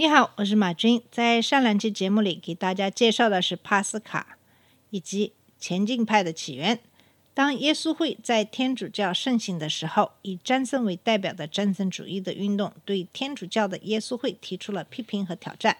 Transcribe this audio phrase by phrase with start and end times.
[0.00, 1.02] 你好，我是马军。
[1.10, 4.38] 在上两期节目里，给大家介绍的是帕斯卡
[4.88, 6.80] 以及前进派的起源。
[7.34, 15.76] 当耶稣会在天主教盛行的时候，以詹森为代表的詹森主义的运动对天主教的耶稣会提出了批评和挑战。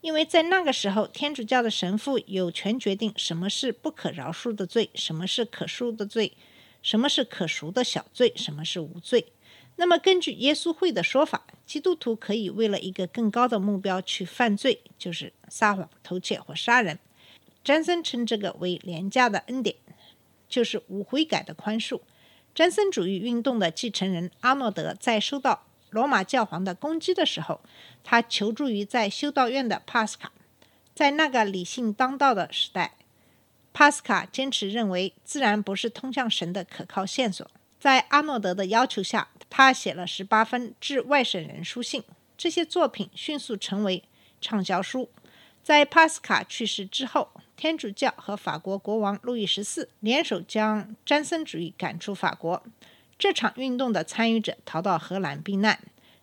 [0.00, 6.32] 因为在那个时候，天主教的神父有权决定什么是不可饶恕的罪，什么是可恕的罪，
[6.80, 9.26] 什么是可赎的小罪，什么是无罪。
[9.76, 16.98] 那么，根据耶稣会的说法，基督徒可以为了一个更高的目标去犯罪，就是撒谎、偷窃或杀人。
[17.64, 19.76] 詹森称这个为廉价的恩典，
[20.48, 22.00] 就是无悔改的宽恕。
[22.54, 27.60] 詹森主义运动的继承人阿诺德在受到罗马教皇的攻击的时候，
[28.04, 30.32] 他求助于在修道院的帕斯卡。
[30.94, 32.96] 在那个理性当道的时代，
[33.72, 37.50] 帕斯卡坚持认为自然不是通向神的可靠线索。
[37.82, 42.04] 在阿诺德的要求下，他写了十八封致外省人书信，
[42.38, 44.04] 这些作品迅速成为
[44.40, 45.10] 畅销书。
[45.64, 52.62] 在帕斯卡去世之后，天主教和法国国王路易十四联手将詹森主义赶出法国。
[53.18, 55.80] 这场运动的参与者逃到荷兰避难。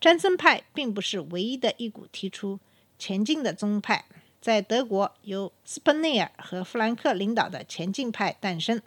[0.00, 2.60] 詹森派并不是唯一的一股提出
[2.96, 4.04] 前进的宗派，
[4.40, 8.80] 在德国由斯彭内尔和弗兰克领导的前进派诞生。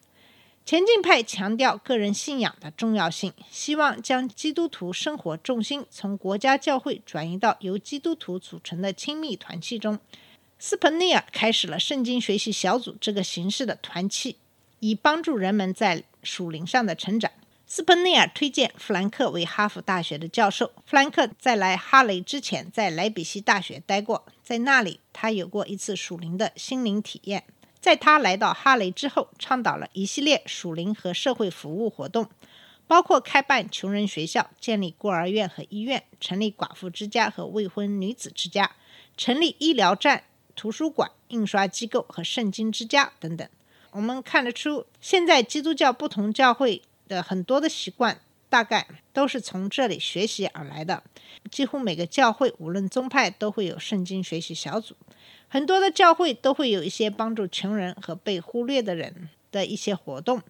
[0.65, 9.99] 前进派强调个人信仰的重要性，希望将基督徒生活重心从国家教会转移到由基督徒组成的亲密团契中。
[10.57, 14.37] 斯彭内尔开始了圣经学习小组这个形式的团契，
[14.79, 17.29] 以帮助人们在属灵上的成长。
[17.67, 20.67] 斯彭内尔推荐弗兰克为哈佛大学的教授。
[20.85, 27.43] 弗兰克在来哈雷之前，在莱比锡大学待过，在那里他有过一次属灵的心灵体验。
[27.83, 32.29] 在他来到哈雷之后，倡导了一系列属灵和社会服务活动，
[32.87, 38.71] 包括开办穷人学校、建立孤儿院和医院、成立寡妇之家和未婚女子之家、
[39.17, 40.23] 成立医疗站、
[40.55, 43.45] 图书馆、印刷机构和圣经之家等等。
[43.91, 51.03] 我们看得出，现在基督教不同教会的很多的习惯，大概都是从这里学习而来的。
[51.51, 54.95] 几乎每个教会，无论宗派，都会有圣经学习小组。
[55.53, 60.41] 很多的教会都会有一些帮助穷人和被忽略的人的一些活动。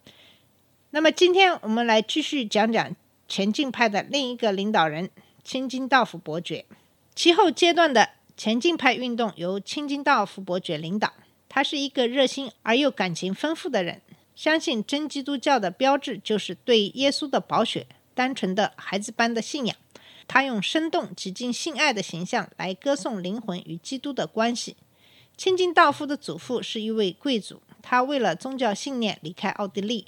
[0.91, 2.95] 那么，今天我们来继续讲讲
[3.27, 5.09] 前进派的另一个领导人
[5.43, 6.63] 青金道夫伯爵。
[7.13, 11.11] 其后阶段的前进派运动由青金道夫伯爵领导，
[11.49, 13.99] 他是一个热心而又感情丰富的人。
[14.33, 19.75] 相信真基督教的标志就是对耶稣的宝血、单纯的孩子般的信仰。
[20.29, 24.77] 他用生动、极尽性爱的形象来歌颂灵魂与基督的关系。
[25.35, 30.07] 青金道夫的祖父是一位贵族，他为了宗教信念离开奥地利。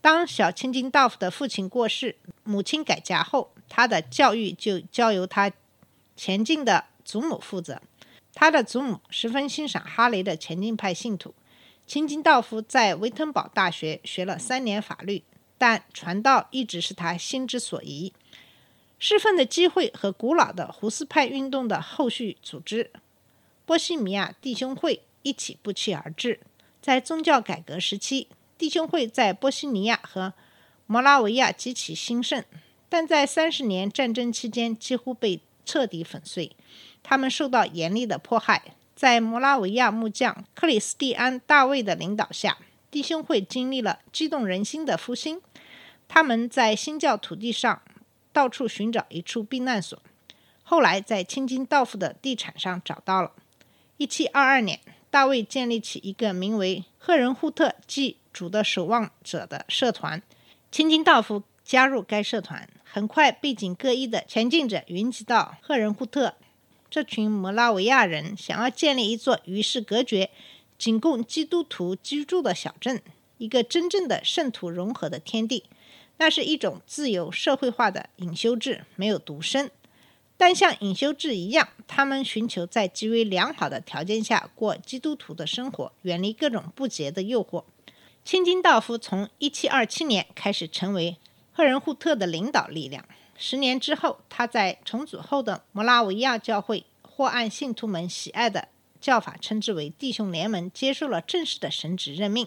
[0.00, 5.52] 当小青金道夫的父亲过世，母亲改嫁后，他的教育就交由他
[6.16, 7.80] 前进的祖母负责。
[8.34, 11.34] 他的祖母十分欣赏哈雷的前进派信徒。
[11.86, 15.22] 青金道夫在维滕堡大学学了三年法律，
[15.58, 18.12] 但传道一直是他心之所疑。
[18.98, 22.90] 侍奉的机会和古老的胡斯派运动的后续组织
[23.64, 26.40] 波西米亚弟兄会一起不期而至。
[26.80, 28.28] 在宗教改革时期，
[28.58, 30.32] 弟兄会在波西尼亚和
[30.86, 32.44] 摩拉维亚极其兴盛，
[32.88, 36.56] 但在三十年战争期间几乎被彻底粉碎。
[37.02, 38.74] 他们受到严厉的迫害。
[38.94, 42.58] 在摩拉维亚木匠克里斯蒂安·大卫的领导下，
[42.88, 45.40] 弟兄会经历了激动人心的复兴。
[46.06, 47.82] 他们在新教土地上
[48.32, 50.00] 到处寻找一处避难所，
[50.62, 53.32] 后来在青金道夫的地产上找到了。
[53.98, 54.80] 一七二二年，
[55.10, 60.22] 大卫建立起一个名为“赫人护特祭主的守望者”的社团，
[60.70, 62.68] 清金道夫加入该社团。
[62.84, 66.34] 很快，背景各异的前进者云集到赫人护特。
[66.90, 70.30] 这群摩拉维亚人想要建立一座与世隔绝、
[70.76, 73.00] 仅供基督徒居住的小镇，
[73.38, 75.64] 一个真正的圣徒融合的天地。
[76.18, 79.70] 那是一种自由社会化的隐修制，没有独身。
[80.36, 87.64] 但像尹修制一样，他们寻求在极为良好的条件下过基督徒的生活，远离各种不洁的诱惑。
[88.24, 91.16] 青金道夫从1727年开始成为
[91.52, 93.04] 赫仁护特的领导力量。
[93.36, 98.68] 十年之后，他在重组后的摩拉维亚教会或按信徒们喜爱的
[99.00, 102.46] 教法称之为弟兄联盟，接受了正式的神职任命。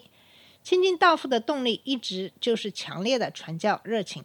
[0.63, 4.23] 千金道夫的动力一直就是强烈的传教热情。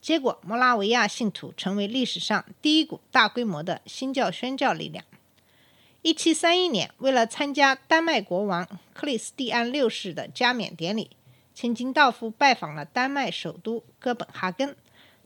[0.00, 5.04] 结果，摩拉维亚信徒成为历史上第一股大规模的新教宣教力量。
[6.02, 11.10] 一七三一年，为了参加丹麦国王克里斯蒂安六世的加冕典礼，
[11.54, 14.74] 千金道夫拜访了丹麦首都哥本哈根。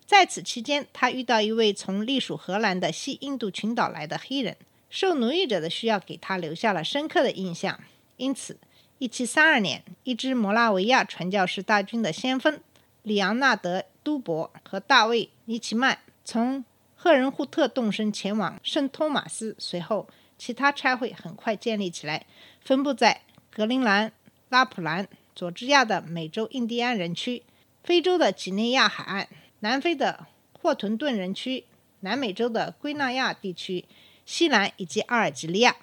[0.04, 4.56] 在此期间，他遇到一位从隶属荷兰的西印度群岛来的黑人，
[4.90, 7.78] 受奴役者的需要给他留下了深刻的印象。
[8.16, 8.58] 因此，
[8.98, 12.58] 一七三二年，一支摩拉维亚传教士大军的先锋
[13.02, 16.64] 里昂纳德·都伯和大卫·尼奇曼从
[16.94, 20.06] 赫仁户特动身前往圣托马斯，随后。
[20.36, 22.26] 其他差会很快建立起来，
[22.60, 24.12] 分布在格陵兰、
[24.48, 27.44] 拉普兰、佐治亚的美洲印第安人区、
[27.84, 29.28] 非洲的几内亚海岸、
[29.60, 31.64] 南非的霍屯顿人区、
[32.00, 33.84] 南美洲的圭纳亚地区、
[34.26, 35.76] 西南以及阿尔及利亚。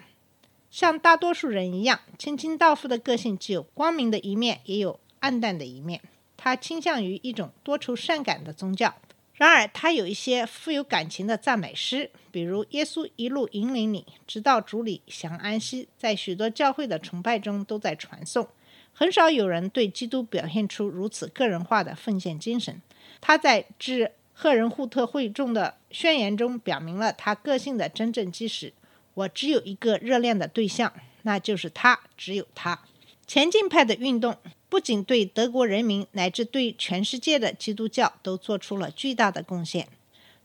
[0.69, 6.01] 像大多数人一样，千金道夫的个性既有光明的一面，也有暗淡的一面。
[6.44, 8.96] 他倾向于一种多愁善感的宗教。
[9.36, 18.48] 然而，他有一些富有感情的赞美诗，比如“耶稣一路引领你，直到主里享安息”，在许多教会的崇拜中都在传颂。
[18.92, 22.82] 很少有人对基督表现出如此个人化的奉献精神。
[23.20, 28.74] 他在致赫人护特会众的宣言中表明了他个性的真正基石
[29.14, 30.92] ：“我只有一个热恋的对象，
[31.22, 32.80] 那就是他，只有他。”
[33.28, 34.36] 前进派的运动。
[34.71, 39.89] 不仅对德国人民，乃至对全世界的基督教都做出了巨大的贡献。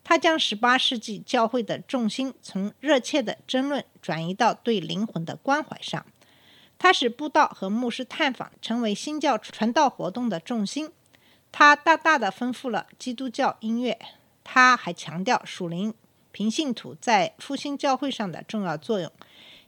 [0.02, 6.04] 他将18世纪教会的重心从热切的争论转移到对灵魂的关怀上。
[6.76, 10.90] 他使布道和牧师探访成为新教传道活动的重心。
[11.52, 13.96] 他大大的丰富了基督教音乐。
[14.42, 15.94] 他还强调属灵
[16.32, 19.12] 平信徒在复兴教会上的重要作用。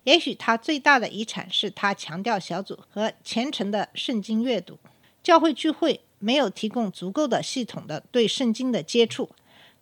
[0.08, 4.78] 也许他最大的遗产是他强调小组和虔诚的圣经阅读。
[5.22, 9.28] 教会聚会没有提供足够的系统的对圣经的接触，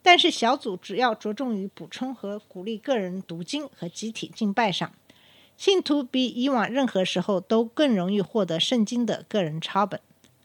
[0.02, 4.92] 但是小组只要着重于补充和鼓励个人读经和集体敬拜上，
[5.56, 10.00] 信徒比以往任何时候都更容易获得圣经的个人抄本。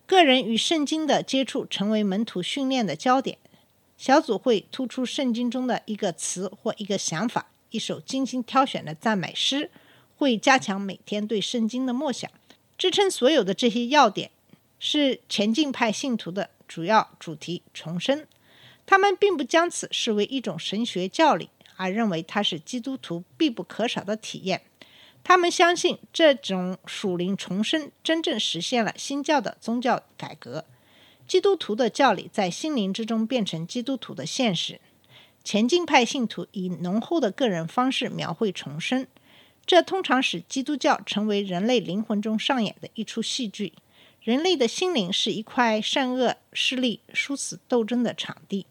[0.06, 3.40] 个人与圣经的接触成为门徒训练的焦点。
[3.98, 7.51] 小组会突出圣经中的一个词或一个想法。
[7.72, 9.72] 一首精心挑选的赞美诗，
[10.18, 12.30] 会加强每天对圣经的默想。
[12.78, 14.32] 支撑所有的这些要点，
[14.80, 18.26] 是前进派信徒的主要主题重生。
[18.86, 24.62] 他们并不将此视为一种神学教理，而认为它是基督徒必不可少的体验。
[25.24, 30.66] 他们相信这种属灵重生真正实现了新教的宗教改革。
[31.28, 34.82] 基督徒的教理在心灵之中变成基督徒的现实。
[35.44, 39.08] 前进派信徒以浓厚的个人方式描绘重生，
[39.66, 43.74] 这通常使基督教成为人类灵魂中上演的一出戏剧。
[44.22, 48.68] 人类的心灵是一块善恶势力殊死斗争的场地。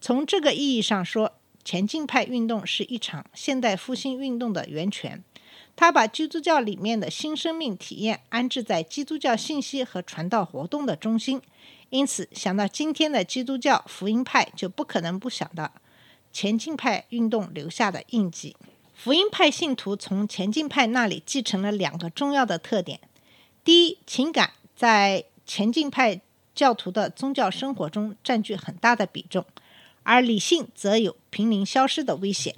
[0.00, 1.32] 从这个意义上说，
[1.64, 5.24] 前进派运动是一场现代复兴运动的源泉。
[5.74, 11.42] 它把基督教里面的新生命体验安置在基督教信息和传道活动的中心。
[11.90, 15.72] 因此，想到今天的基督教福音派，就不可能不想到。
[16.34, 18.56] 前进派运动留下的印记，
[18.92, 22.98] 福音派信徒从前进派那里继承了两个重要的特点：
[23.62, 26.20] 第一，情感在前进派
[26.52, 29.46] 教徒的宗教生活中占据很大的比重，
[30.02, 32.56] 而理性则有濒临消失的危险。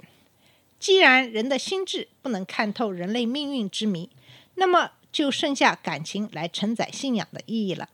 [0.79, 4.09] 既然人的心智不能看透人类命运之谜，
[4.55, 7.87] 那么就剩下感情来承载信仰的意义了。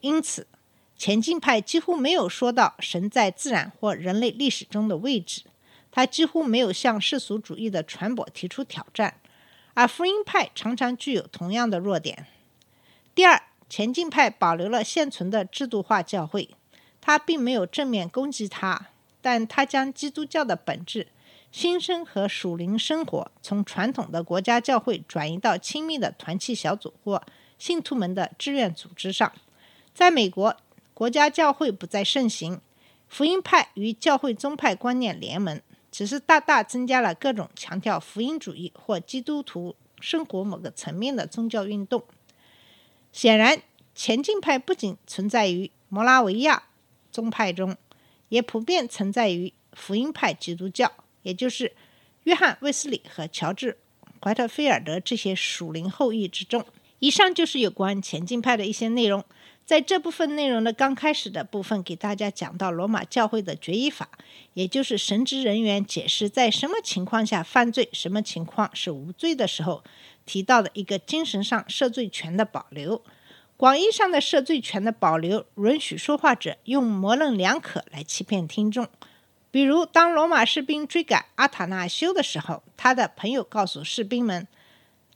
[0.00, 0.48] 因此。
[1.02, 5.42] 前进派几乎没有说到神在自然或人类历史中的位置，
[5.90, 9.16] 他几乎没有向世俗主义的传播提出挑战，
[9.74, 12.28] 而福音派常常具有同样的弱点。
[13.16, 16.50] 第二，前进派保留了现存的制度化教会，
[17.00, 18.86] 他并没有正面攻击它，
[19.20, 21.08] 但他将基督教的本质、
[21.50, 27.20] 新生和属灵生活从传统的国家教会转移到亲密的团契小组或
[27.58, 29.32] 信徒们的志愿组织上，
[29.92, 30.56] 在美国。
[31.02, 32.60] 国家教会不再盛行，
[33.08, 42.04] 福音派与教会宗派观念联盟，只是大大增加了各种强调福音主义或基督徒生活某个层面的宗教运动。
[43.10, 43.60] 显然，
[43.96, 46.68] 前进派不仅存在于摩拉维亚
[47.10, 47.76] 宗派中，
[48.28, 50.92] 也普遍存在于福音派基督教，
[51.22, 51.72] 也就是
[52.22, 53.72] 约翰·卫斯理和乔治·
[54.22, 56.64] 怀特菲尔德这些属灵后裔之中。
[57.00, 59.24] 以上就是有关前进派的一些内容。
[59.64, 64.10] 在这部分内容的刚开始的部分，给大家讲到罗马教会的决议法，
[64.54, 69.82] 也就是神职人员解释在什么情况下犯罪，什么情况是无罪的时候，
[70.26, 73.02] 提到的一个精神上赦罪权的保留。
[73.56, 78.88] 广义上的赦罪权的保留，允许说话者用模棱两可来欺骗听众。
[79.52, 84.48] 比如，当罗马士兵追赶阿塔纳修的时候，他的朋友告诉士兵们，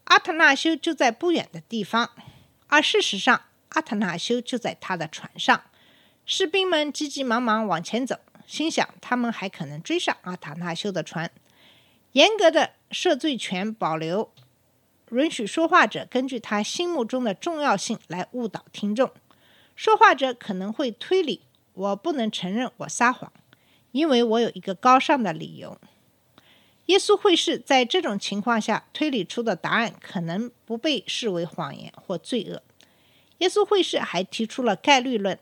[0.05, 2.11] 阿塔纳修就在不远的地方，
[2.69, 3.43] 而事实上。
[3.71, 5.63] 阿塔纳修就在他的船上，
[6.25, 11.31] 士兵们急急忙忙往前走，心想他们还可能追上阿塔纳修的船。
[12.13, 14.33] 严格的赦罪权保留，
[15.11, 19.11] 允许说话者根据他心目中的重要性来误导听众。
[19.75, 21.43] 说话者可能会推理：
[21.75, 23.31] 我不能承认我撒谎，
[23.93, 25.79] 因为我有一个高尚的理由。
[26.87, 32.63] 耶稣会是在这种情况下推理出的答案，可能不被视为谎言或罪恶。
[33.39, 35.39] 耶稣会士还提出了概率论，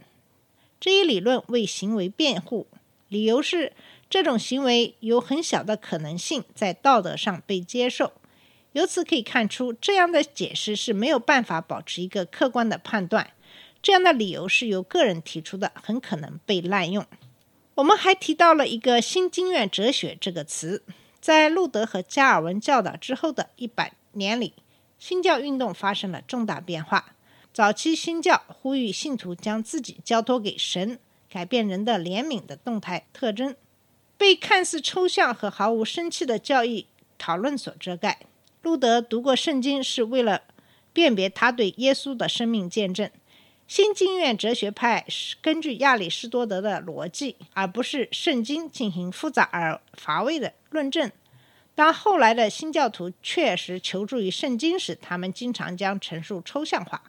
[0.81, 2.67] 这一理论为行为辩护，
[3.09, 3.73] 理由是
[4.11, 8.13] 这种行为有很小的可能性在道德上被接受。
[8.73, 13.31] 由此可以看出，这样的解释是没有办法保持一个客观的判断。
[13.81, 17.07] 这样的理由是由个人提出的，很可能被滥用。
[17.77, 20.83] 我们还提到了一个“新经验哲学”这个词，
[21.21, 24.55] 在路德和加尔文教导之后的一百年里，
[24.99, 27.15] 新教运动发生了重大变化。
[27.55, 30.99] 早期新教呼吁信徒将自己交托给神，
[31.31, 33.55] 改变人的怜悯的动态特征，
[34.19, 38.23] 被看似抽象和毫无生气的教义讨论所遮盖。
[38.63, 40.43] 路德读过圣经是为了
[40.93, 43.09] 辨别他对耶稣的生命见证。
[43.69, 51.09] 新经院哲学派是根据亚里士多德的逻辑，而不是圣经进行复杂而乏味的论证。
[51.77, 57.01] 当后来的新教徒确实求助于圣经时，他们经常将陈述抽象化。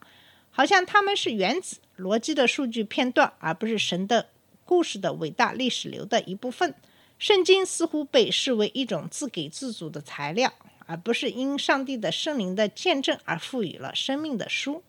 [0.56, 4.30] 好像他们是原子逻辑的数据片段，而不是神的
[4.64, 6.74] 故事的伟大历史流的一部分。
[7.18, 10.54] 圣经似乎被视为一种自给自足的材料，
[10.86, 14.82] 而不是因上帝的圣灵的见证而赋予了生命的书，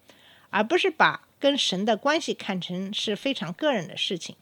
[0.52, 4.38] 而不是把跟神的关系看成是非常个人的事情。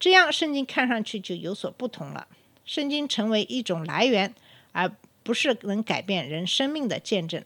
[0.00, 2.26] 这样，圣经看上去就有所不同了。
[2.64, 4.34] 圣经成为一种来源，
[4.72, 4.90] 而
[5.22, 7.44] 不是能改变人生命的见证。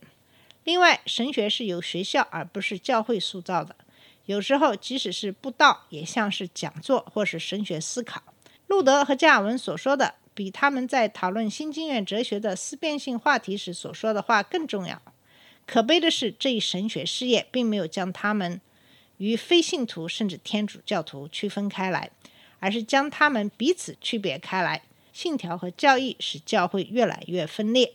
[0.68, 3.74] 另外，神学是由学校而不是教会塑造的。
[4.26, 8.22] 有时候，即使是布道，也像是讲座或是神学思考。
[8.66, 15.00] 路德和加尔文所说的，比他们在讨论新经验哲学的思辨性话题时所说的话更重要。
[15.64, 18.60] 可悲的是，这一神学事业并没有将他们
[19.16, 22.10] 与非信徒甚至天主教徒区分开来，
[22.58, 24.82] 而是将他们彼此区别开来。
[25.14, 27.94] 信条和教义使教会越来越分裂。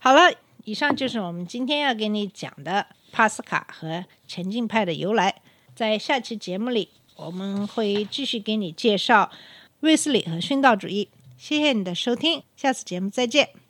[0.00, 0.34] 好了。
[0.70, 5.42] 以上就是我们今天要给你讲的帕斯卡和前进派的由来。
[5.74, 9.32] 在下期节目里，我们会继续给你介绍
[9.80, 11.08] 卫斯理和殉道主义。
[11.36, 13.69] 谢谢你的收听，下次节目再见。